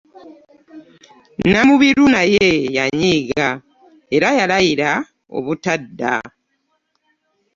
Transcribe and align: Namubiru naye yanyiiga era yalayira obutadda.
Namubiru 1.51 2.05
naye 2.15 2.47
yanyiiga 2.77 3.47
era 4.15 4.27
yalayira 4.39 4.89
obutadda. 5.37 6.13